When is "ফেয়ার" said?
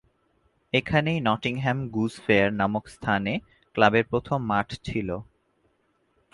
2.25-2.49